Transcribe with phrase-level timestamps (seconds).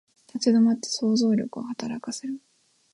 [0.33, 2.41] 立ち止まって想像力を働かせる